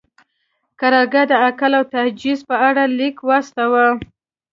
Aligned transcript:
قرارګاه 0.79 1.25
د 1.31 1.33
اکل 1.49 1.71
او 1.79 1.83
تجهیز 1.93 2.39
په 2.49 2.55
اړه 2.67 2.83
لیک 2.97 3.15
واستاوه. 3.29 3.85